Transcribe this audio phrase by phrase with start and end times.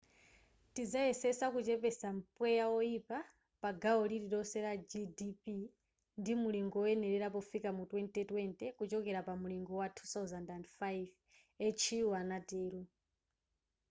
[0.73, 3.19] tidzayesetsa kuchepetsa mpweya woyipa
[3.61, 5.43] pa gawo lililonse la gdp
[6.19, 12.81] ndi mulingo woyenera pofika mu 2020 kuchoka pa mulingo wa 2005 hu anatero